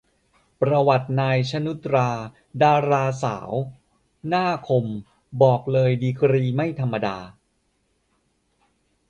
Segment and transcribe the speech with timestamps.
[0.61, 2.09] ประวัติ นาย ชนุชตรา
[2.61, 3.51] ดาราสาว
[4.27, 4.85] หน้าคม
[5.41, 7.17] บอกเลยดีกรีไม่ธรรมดา